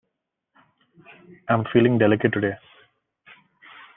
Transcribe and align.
Am 1.47 1.63
feeling 1.71 1.99
delicate 1.99 2.31
today. 2.33 2.55